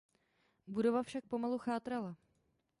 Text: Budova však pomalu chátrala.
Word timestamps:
Budova 0.73 1.01
však 1.03 1.23
pomalu 1.31 1.57
chátrala. 1.57 2.11